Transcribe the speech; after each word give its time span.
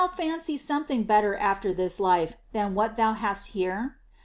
195 0.01 0.33
fancy 0.33 0.57
something 0.57 1.03
better 1.03 1.35
after 1.37 1.71
this 1.71 1.99
life 1.99 2.35
than 2.53 2.73
what 2.73 2.97
thou 2.97 3.13
hast 3.13 3.49
here? 3.49 3.99